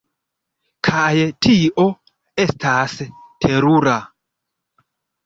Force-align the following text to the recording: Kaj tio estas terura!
Kaj 0.87 1.11
tio 1.45 1.85
estas 2.45 2.97
terura! 3.45 3.95